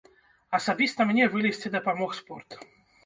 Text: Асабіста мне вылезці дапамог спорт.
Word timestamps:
Асабіста 0.57 1.07
мне 1.11 1.27
вылезці 1.35 1.73
дапамог 1.79 2.17
спорт. 2.21 2.49